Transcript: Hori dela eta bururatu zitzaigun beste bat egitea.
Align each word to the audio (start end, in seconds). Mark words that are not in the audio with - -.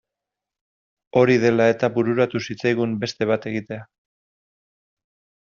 Hori 1.21 1.35
dela 1.43 1.67
eta 1.73 1.89
bururatu 1.97 2.41
zitzaigun 2.49 2.97
beste 3.05 3.29
bat 3.33 3.47
egitea. 3.53 3.87